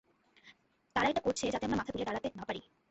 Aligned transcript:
তারা 0.95 1.07
এটা 1.11 1.21
করছে 1.25 1.43
যাতে 1.45 1.65
আমরা 1.65 1.79
মাথা 1.79 1.91
তুলে 1.93 2.07
দাঁড়াতে 2.07 2.27
না 2.39 2.43
পারি। 2.49 2.61